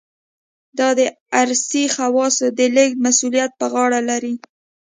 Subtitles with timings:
[0.77, 1.01] دا د
[1.41, 4.33] ارثي خواصو د لېږد مسوولیت په غاړه لري.